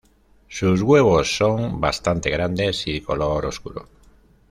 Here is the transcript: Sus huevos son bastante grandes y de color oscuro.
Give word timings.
Sus 0.47 0.81
huevos 0.81 1.37
son 1.37 1.79
bastante 1.79 2.31
grandes 2.31 2.87
y 2.87 2.93
de 2.93 3.03
color 3.03 3.45
oscuro. 3.45 3.87